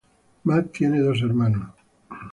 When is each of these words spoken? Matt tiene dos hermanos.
Matt 0.45 0.71
tiene 0.71 0.99
dos 0.99 1.21
hermanos. 1.21 1.69